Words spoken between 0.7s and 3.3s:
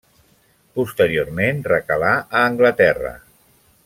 Posteriorment recalà a Anglaterra.